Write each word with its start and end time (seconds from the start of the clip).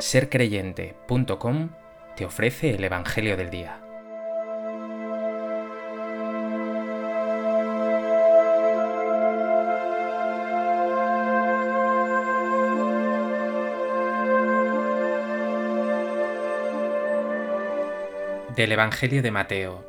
sercreyente.com 0.00 1.70
te 2.16 2.24
ofrece 2.24 2.70
el 2.70 2.84
Evangelio 2.84 3.36
del 3.36 3.50
Día. 3.50 3.80
Del 18.54 18.72
Evangelio 18.72 19.22
de 19.22 19.30
Mateo. 19.30 19.84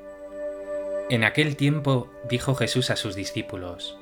En 1.09 1.23
aquel 1.23 1.55
tiempo 1.55 2.09
dijo 2.29 2.55
Jesús 2.55 2.89
a 2.89 2.95
sus 2.95 3.15
discípulos, 3.15 3.97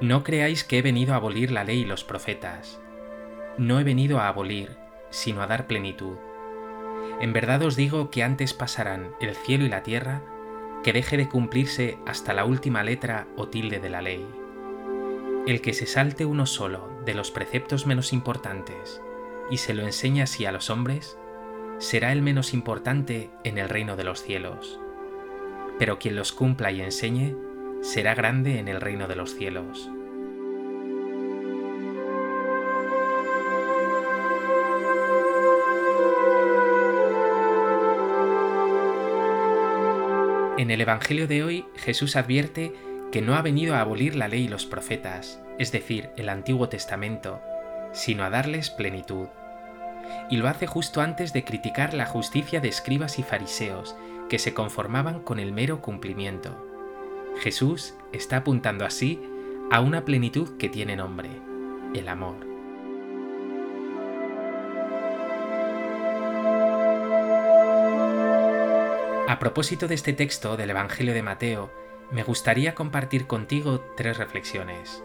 No 0.00 0.24
creáis 0.24 0.64
que 0.64 0.78
he 0.78 0.82
venido 0.82 1.14
a 1.14 1.16
abolir 1.16 1.50
la 1.50 1.64
ley 1.64 1.80
y 1.80 1.84
los 1.84 2.04
profetas. 2.04 2.80
No 3.56 3.78
he 3.78 3.84
venido 3.84 4.18
a 4.18 4.28
abolir, 4.28 4.76
sino 5.10 5.42
a 5.42 5.46
dar 5.46 5.66
plenitud. 5.66 6.16
En 7.20 7.32
verdad 7.32 7.62
os 7.62 7.76
digo 7.76 8.10
que 8.10 8.22
antes 8.22 8.54
pasarán 8.54 9.10
el 9.20 9.34
cielo 9.34 9.64
y 9.64 9.68
la 9.68 9.82
tierra 9.82 10.22
que 10.82 10.92
deje 10.92 11.16
de 11.16 11.28
cumplirse 11.28 11.98
hasta 12.06 12.32
la 12.32 12.44
última 12.44 12.82
letra 12.84 13.26
o 13.36 13.48
tilde 13.48 13.80
de 13.80 13.90
la 13.90 14.02
ley. 14.02 14.26
El 15.46 15.60
que 15.60 15.72
se 15.72 15.86
salte 15.86 16.24
uno 16.24 16.46
solo 16.46 16.88
de 17.04 17.14
los 17.14 17.30
preceptos 17.30 17.86
menos 17.86 18.12
importantes 18.12 19.02
y 19.50 19.58
se 19.58 19.74
lo 19.74 19.82
enseña 19.82 20.24
así 20.24 20.44
a 20.44 20.52
los 20.52 20.70
hombres, 20.70 21.18
será 21.78 22.12
el 22.12 22.22
menos 22.22 22.52
importante 22.52 23.30
en 23.44 23.58
el 23.58 23.68
reino 23.68 23.96
de 23.96 24.04
los 24.04 24.22
cielos. 24.22 24.78
Pero 25.78 25.98
quien 25.98 26.16
los 26.16 26.32
cumpla 26.32 26.70
y 26.70 26.82
enseñe, 26.82 27.34
será 27.80 28.14
grande 28.14 28.58
en 28.58 28.68
el 28.68 28.80
reino 28.80 29.08
de 29.08 29.16
los 29.16 29.34
cielos. 29.34 29.88
En 40.58 40.72
el 40.72 40.80
Evangelio 40.80 41.28
de 41.28 41.44
hoy 41.44 41.66
Jesús 41.76 42.16
advierte 42.16 42.74
que 43.12 43.22
no 43.22 43.36
ha 43.36 43.42
venido 43.42 43.76
a 43.76 43.80
abolir 43.80 44.16
la 44.16 44.26
ley 44.26 44.46
y 44.46 44.48
los 44.48 44.66
profetas, 44.66 45.40
es 45.56 45.70
decir, 45.70 46.10
el 46.16 46.28
Antiguo 46.28 46.68
Testamento, 46.68 47.40
sino 47.92 48.24
a 48.24 48.30
darles 48.30 48.68
plenitud. 48.68 49.28
Y 50.30 50.36
lo 50.36 50.48
hace 50.48 50.66
justo 50.66 51.00
antes 51.00 51.32
de 51.32 51.44
criticar 51.44 51.94
la 51.94 52.06
justicia 52.06 52.60
de 52.60 52.66
escribas 52.66 53.20
y 53.20 53.22
fariseos, 53.22 53.94
que 54.28 54.40
se 54.40 54.52
conformaban 54.52 55.20
con 55.20 55.38
el 55.38 55.52
mero 55.52 55.80
cumplimiento. 55.80 56.66
Jesús 57.38 57.94
está 58.12 58.38
apuntando 58.38 58.84
así 58.84 59.20
a 59.70 59.80
una 59.80 60.04
plenitud 60.04 60.56
que 60.58 60.68
tiene 60.68 60.96
nombre, 60.96 61.30
el 61.94 62.08
amor. 62.08 62.47
A 69.28 69.38
propósito 69.38 69.88
de 69.88 69.94
este 69.94 70.14
texto 70.14 70.56
del 70.56 70.70
Evangelio 70.70 71.12
de 71.12 71.22
Mateo, 71.22 71.70
me 72.10 72.22
gustaría 72.22 72.74
compartir 72.74 73.26
contigo 73.26 73.80
tres 73.94 74.16
reflexiones. 74.16 75.04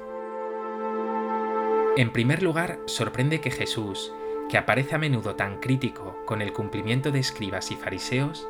En 1.97 2.09
primer 2.13 2.41
lugar, 2.41 2.80
sorprende 2.85 3.41
que 3.41 3.52
Jesús, 3.52 4.13
que 4.49 4.57
aparece 4.57 4.95
a 4.95 4.97
menudo 4.97 5.35
tan 5.35 5.59
crítico 5.59 6.23
con 6.25 6.41
el 6.41 6.53
cumplimiento 6.53 7.11
de 7.11 7.19
escribas 7.19 7.69
y 7.71 7.75
fariseos, 7.75 8.47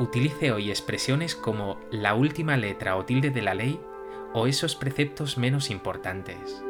utilice 0.00 0.50
hoy 0.50 0.70
expresiones 0.70 1.36
como 1.36 1.78
la 1.92 2.16
última 2.16 2.56
letra 2.56 2.96
o 2.96 3.04
tilde 3.04 3.30
de 3.30 3.42
la 3.42 3.54
ley 3.54 3.80
o 4.34 4.48
esos 4.48 4.74
preceptos 4.74 5.38
menos 5.38 5.70
importantes. 5.70 6.64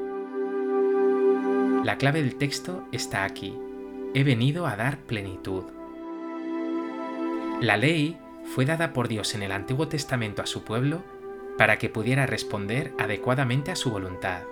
La 1.85 1.97
clave 1.97 2.21
del 2.21 2.37
texto 2.37 2.85
está 2.93 3.25
aquí. 3.25 3.59
He 4.13 4.25
venido 4.25 4.67
a 4.67 4.77
dar 4.77 4.99
plenitud. 4.99 5.65
La 7.63 7.79
ley 7.79 8.19
fue 8.55 8.65
dada 8.65 8.93
por 8.93 9.09
Dios 9.09 9.35
en 9.35 9.43
el 9.43 9.53
Antiguo 9.53 9.89
Testamento 9.89 10.43
a 10.43 10.47
su 10.47 10.65
pueblo 10.65 11.03
para 11.59 11.79
que 11.79 11.89
pudiera 11.89 12.27
responder 12.27 12.93
adecuadamente 12.99 13.71
a 13.71 13.77
su 13.77 13.91
voluntad. 13.91 14.43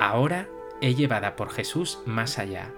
Ahora 0.00 0.48
es 0.80 0.96
llevada 0.96 1.36
por 1.36 1.50
Jesús 1.50 2.00
más 2.04 2.38
allá, 2.38 2.72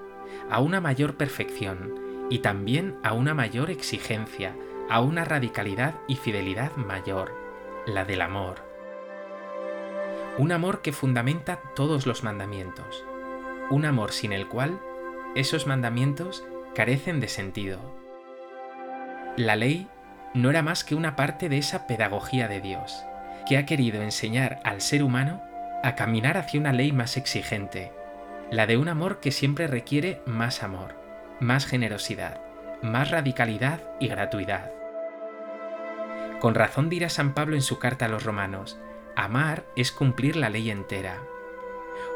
a 0.51 0.61
una 0.61 0.81
mayor 0.81 1.17
perfección 1.17 1.95
y 2.31 2.41
también 2.41 2.97
a 3.03 3.13
una 3.13 3.35
mayor 3.35 3.71
exigencia, 3.71 4.55
a 4.89 5.01
una 5.01 5.25
radicalidad 5.25 5.95
y 6.07 6.17
fidelidad 6.17 6.75
mayor, 6.77 7.33
la 7.87 8.05
del 8.05 8.21
amor. 8.21 8.65
Un 10.39 10.53
amor 10.53 10.83
que 10.83 10.93
fundamenta 10.93 11.61
todos 11.75 12.07
los 12.07 12.23
mandamientos, 12.23 13.05
un 13.71 13.85
amor 13.85 14.13
sin 14.13 14.33
el 14.33 14.47
cual 14.49 14.81
esos 15.35 15.67
mandamientos 15.67 16.45
carecen 16.75 17.21
de 17.21 17.29
sentido. 17.29 18.06
La 19.37 19.55
ley 19.55 19.87
no 20.33 20.49
era 20.49 20.63
más 20.63 20.83
que 20.83 20.95
una 20.95 21.15
parte 21.15 21.51
de 21.51 21.59
esa 21.59 21.87
pedagogía 21.87 22.49
de 22.49 22.63
Dios, 22.63 23.05
que 23.47 23.59
ha 23.59 23.67
querido 23.67 24.01
enseñar 24.01 24.61
al 24.65 24.81
ser 24.81 25.03
humano 25.03 25.43
a 25.83 25.95
caminar 25.95 26.39
hacia 26.39 26.59
una 26.59 26.73
ley 26.73 26.91
más 26.91 27.19
exigente, 27.19 27.93
la 28.51 28.67
de 28.67 28.79
un 28.79 28.89
amor 28.89 29.21
que 29.21 29.33
siempre 29.33 29.67
requiere 29.67 30.23
más 30.25 30.63
amor, 30.63 30.95
más 31.39 31.67
generosidad, 31.67 32.41
más 32.83 33.11
radicalidad 33.11 33.81
y 34.01 34.09
gratuidad. 34.09 34.71
Con 36.41 36.55
razón 36.55 36.89
dirá 36.89 37.11
San 37.11 37.35
Pablo 37.35 37.57
en 37.57 37.63
su 37.63 37.79
carta 37.79 38.07
a 38.07 38.09
los 38.09 38.25
romanos, 38.25 38.79
amar 39.17 39.65
es 39.77 39.93
cumplir 39.93 40.37
la 40.37 40.49
ley 40.49 40.71
entera. 40.71 41.21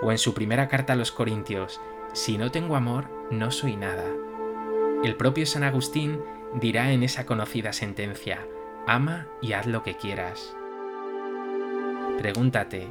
O 0.01 0.11
en 0.11 0.19
su 0.19 0.33
primera 0.33 0.69
carta 0.69 0.95
a 0.95 0.97
los 0.97 1.13
Corintios, 1.13 1.83
si 2.15 2.39
no 2.39 2.51
tengo 2.51 2.77
amor, 2.77 3.09
no 3.31 3.51
soy 3.51 3.77
nada. 3.77 4.05
El 5.05 5.17
propio 5.17 5.45
San 5.45 5.65
Agustín 5.65 6.21
dirá 6.55 6.93
en 6.93 7.03
esa 7.03 7.27
conocida 7.27 7.73
sentencia, 7.73 8.47
ama 8.87 9.29
y 9.41 9.53
haz 9.53 9.67
lo 9.67 9.83
que 9.83 9.97
quieras. 9.97 10.57
Pregúntate, 12.19 12.89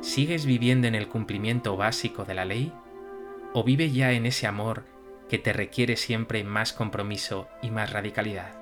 ¿sigues 0.00 0.46
viviendo 0.46 0.86
en 0.86 0.94
el 0.94 1.08
cumplimiento 1.08 1.76
básico 1.76 2.24
de 2.24 2.34
la 2.34 2.44
ley? 2.44 2.72
¿O 3.52 3.64
vive 3.64 3.90
ya 3.90 4.12
en 4.12 4.26
ese 4.26 4.46
amor 4.46 4.84
que 5.28 5.38
te 5.38 5.52
requiere 5.52 5.96
siempre 5.96 6.44
más 6.44 6.72
compromiso 6.72 7.48
y 7.62 7.70
más 7.70 7.92
radicalidad? 7.92 8.60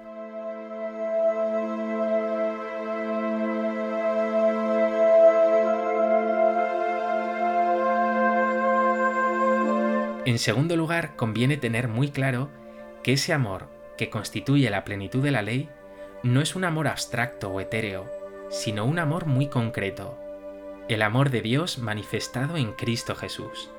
En 10.25 10.39
segundo 10.39 10.77
lugar, 10.77 11.17
conviene 11.17 11.57
tener 11.57 11.89
muy 11.89 12.11
claro 12.11 12.51
que 13.03 13.15
ese 13.15 13.33
amor 13.33 13.78
que 13.99 14.09
constituye 14.09 14.71
la 14.71 14.85
plenitud 14.85 15.23
de 15.23 15.31
la 15.31 15.43
ley, 15.43 15.69
no 16.23 16.41
es 16.41 16.57
un 16.57 16.65
amor 16.65 16.89
abstracto 16.89 17.51
o 17.51 17.61
etéreo, 17.61 18.11
sino 18.49 18.87
un 18.87 18.99
amor 18.99 19.27
muy 19.27 19.49
concreto, 19.49 20.19
el 20.89 21.03
amor 21.03 21.29
de 21.29 21.43
Dios 21.43 21.79
manifestado 21.79 22.57
en 22.57 22.73
Cristo 22.73 23.15
Jesús, 23.15 23.71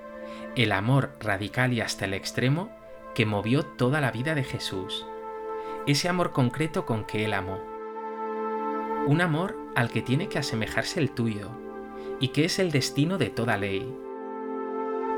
el 0.55 0.71
amor 0.71 1.13
radical 1.19 1.73
y 1.73 1.81
hasta 1.81 2.05
el 2.05 2.13
extremo 2.13 2.69
que 3.15 3.25
movió 3.25 3.65
toda 3.65 3.99
la 3.99 4.11
vida 4.11 4.35
de 4.35 4.43
Jesús, 4.43 5.07
ese 5.87 6.07
amor 6.07 6.33
concreto 6.33 6.85
con 6.85 7.05
que 7.05 7.25
Él 7.25 7.33
amó, 7.33 7.59
un 9.07 9.21
amor 9.21 9.57
al 9.75 9.89
que 9.89 10.01
tiene 10.01 10.27
que 10.27 10.37
asemejarse 10.37 10.99
el 10.99 11.11
tuyo 11.11 11.49
y 12.19 12.27
que 12.29 12.45
es 12.45 12.59
el 12.59 12.71
destino 12.71 13.17
de 13.17 13.29
toda 13.29 13.57
ley. 13.57 13.91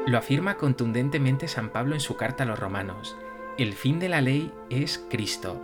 Lo 0.06 0.18
afirma 0.18 0.56
contundentemente 0.56 1.48
San 1.48 1.70
Pablo 1.70 1.94
en 1.94 2.00
su 2.00 2.16
carta 2.16 2.44
a 2.44 2.46
los 2.46 2.60
romanos, 2.60 3.18
el 3.62 3.74
fin 3.74 4.00
de 4.00 4.10
la 4.10 4.22
ley 4.22 4.52
es 4.72 5.06
Cristo. 5.08 5.62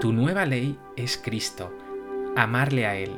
Tu 0.00 0.12
nueva 0.12 0.46
ley 0.46 0.78
es 0.94 1.18
Cristo, 1.18 1.76
amarle 2.36 2.86
a 2.86 2.94
Él, 2.94 3.10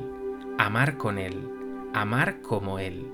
amar 0.56 0.96
con 0.96 1.18
Él, 1.18 1.46
amar 1.92 2.40
como 2.40 2.78
Él. 2.78 3.06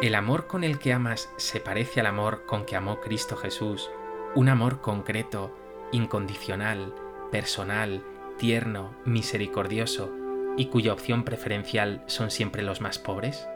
El 0.00 0.14
amor 0.14 0.46
con 0.46 0.64
el 0.64 0.78
que 0.78 0.94
amas 0.94 1.28
se 1.36 1.60
parece 1.60 2.00
al 2.00 2.06
amor 2.06 2.46
con 2.46 2.64
que 2.64 2.74
amó 2.74 3.00
Cristo 3.00 3.36
Jesús, 3.36 3.90
un 4.34 4.48
amor 4.48 4.80
concreto, 4.80 5.54
incondicional, 5.92 6.94
personal, 7.30 8.02
tierno, 8.38 8.96
misericordioso 9.04 10.10
y 10.56 10.66
cuya 10.66 10.94
opción 10.94 11.22
preferencial 11.22 12.02
son 12.06 12.30
siempre 12.30 12.62
los 12.62 12.80
más 12.80 12.98
pobres? 12.98 13.46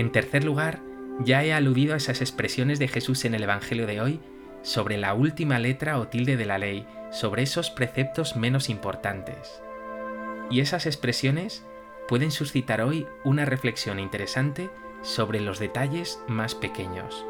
En 0.00 0.12
tercer 0.12 0.44
lugar, 0.44 0.80
ya 1.18 1.44
he 1.44 1.52
aludido 1.52 1.92
a 1.92 1.98
esas 1.98 2.22
expresiones 2.22 2.78
de 2.78 2.88
Jesús 2.88 3.26
en 3.26 3.34
el 3.34 3.42
Evangelio 3.42 3.86
de 3.86 4.00
hoy 4.00 4.18
sobre 4.62 4.96
la 4.96 5.12
última 5.12 5.58
letra 5.58 5.98
o 5.98 6.08
tilde 6.08 6.38
de 6.38 6.46
la 6.46 6.56
ley, 6.56 6.86
sobre 7.10 7.42
esos 7.42 7.68
preceptos 7.68 8.34
menos 8.34 8.70
importantes. 8.70 9.60
Y 10.50 10.60
esas 10.60 10.86
expresiones 10.86 11.66
pueden 12.08 12.30
suscitar 12.30 12.80
hoy 12.80 13.06
una 13.24 13.44
reflexión 13.44 14.00
interesante 14.00 14.70
sobre 15.02 15.38
los 15.38 15.58
detalles 15.58 16.18
más 16.28 16.54
pequeños. 16.54 17.26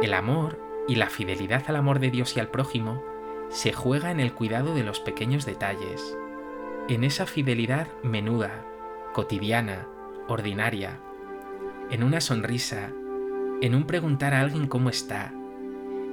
El 0.00 0.14
amor 0.14 0.60
Y 0.86 0.94
la 0.94 1.10
fidelidad 1.10 1.64
al 1.66 1.74
amor 1.74 1.98
de 1.98 2.12
Dios 2.12 2.36
y 2.36 2.40
al 2.40 2.52
prójimo 2.52 3.02
se 3.48 3.72
juega 3.72 4.12
en 4.12 4.20
el 4.20 4.32
cuidado 4.32 4.76
de 4.76 4.84
los 4.84 5.00
pequeños 5.00 5.44
detalles, 5.44 6.16
en 6.88 7.02
esa 7.02 7.26
fidelidad 7.26 7.88
menuda, 8.04 8.64
cotidiana, 9.12 9.88
ordinaria, 10.28 10.98
en 11.90 12.02
una 12.02 12.20
sonrisa, 12.20 12.90
en 13.60 13.74
un 13.74 13.86
preguntar 13.86 14.34
a 14.34 14.40
alguien 14.40 14.66
cómo 14.66 14.90
está, 14.90 15.32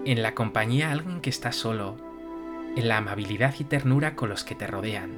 en 0.06 0.22
la 0.22 0.36
compañía 0.36 0.90
a 0.90 0.92
alguien 0.92 1.22
que 1.22 1.30
está 1.30 1.52
solo, 1.52 1.98
en 2.76 2.88
la 2.88 2.98
amabilidad 2.98 3.56
y 3.60 3.64
ternura 3.64 4.16
con 4.16 4.30
los 4.30 4.44
que 4.44 4.56
te 4.56 4.68
rodean. 4.68 5.12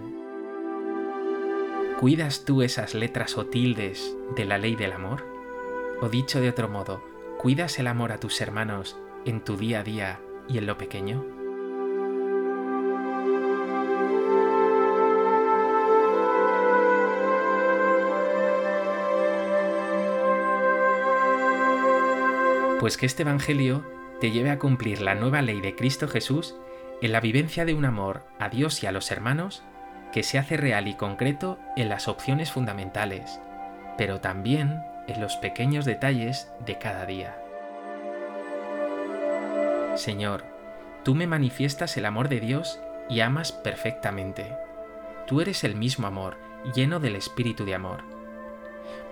¿Cuidas 1.99 2.45
tú 2.45 2.61
esas 2.61 2.93
letras 2.93 3.37
o 3.37 3.45
tildes 3.45 4.15
de 4.35 4.45
la 4.45 4.57
ley 4.57 4.75
del 4.75 4.91
amor? 4.91 5.25
O 6.01 6.09
dicho 6.09 6.41
de 6.41 6.49
otro 6.49 6.67
modo, 6.67 7.03
¿cuidas 7.37 7.79
el 7.79 7.87
amor 7.87 8.11
a 8.11 8.19
tus 8.19 8.41
hermanos 8.41 8.97
en 9.25 9.41
tu 9.41 9.55
día 9.57 9.79
a 9.79 9.83
día 9.83 10.19
y 10.49 10.57
en 10.57 10.65
lo 10.65 10.77
pequeño? 10.77 11.42
Pues 22.83 22.97
que 22.97 23.05
este 23.05 23.23
Evangelio 23.23 23.89
te 24.19 24.31
lleve 24.31 24.49
a 24.49 24.59
cumplir 24.59 24.99
la 24.99 25.15
nueva 25.15 25.41
ley 25.41 25.61
de 25.61 25.73
Cristo 25.73 26.09
Jesús 26.09 26.57
en 27.01 27.13
la 27.13 27.21
vivencia 27.21 27.63
de 27.63 27.73
un 27.73 27.85
amor 27.85 28.25
a 28.39 28.49
Dios 28.49 28.83
y 28.83 28.87
a 28.87 28.91
los 28.91 29.09
hermanos 29.09 29.63
que 30.11 30.21
se 30.21 30.37
hace 30.37 30.57
real 30.57 30.89
y 30.89 30.95
concreto 30.95 31.57
en 31.77 31.87
las 31.87 32.09
opciones 32.09 32.51
fundamentales, 32.51 33.39
pero 33.97 34.19
también 34.19 34.83
en 35.07 35.21
los 35.21 35.37
pequeños 35.37 35.85
detalles 35.85 36.49
de 36.65 36.77
cada 36.77 37.05
día. 37.05 37.41
Señor, 39.95 40.43
tú 41.05 41.15
me 41.15 41.25
manifiestas 41.25 41.95
el 41.95 42.05
amor 42.05 42.27
de 42.27 42.41
Dios 42.41 42.81
y 43.09 43.21
amas 43.21 43.53
perfectamente. 43.53 44.57
Tú 45.25 45.39
eres 45.39 45.63
el 45.63 45.77
mismo 45.77 46.05
amor, 46.05 46.35
lleno 46.75 46.99
del 46.99 47.15
espíritu 47.15 47.63
de 47.63 47.75
amor. 47.75 48.03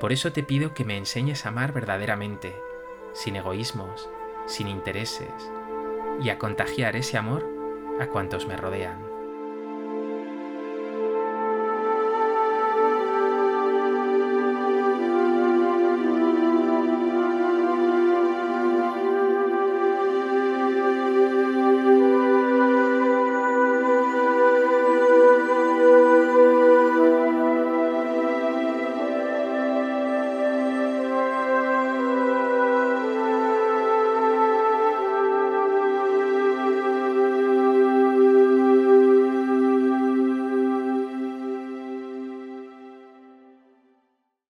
Por 0.01 0.11
eso 0.11 0.33
te 0.33 0.43
pido 0.43 0.73
que 0.73 0.83
me 0.83 0.97
enseñes 0.97 1.45
a 1.45 1.49
amar 1.49 1.71
verdaderamente, 1.71 2.53
sin 3.13 3.35
egoísmos, 3.35 4.09
sin 4.45 4.67
intereses, 4.67 5.51
y 6.21 6.29
a 6.29 6.37
contagiar 6.37 6.95
ese 6.95 7.17
amor 7.17 7.47
a 7.99 8.07
cuantos 8.07 8.47
me 8.47 8.57
rodean. 8.57 9.10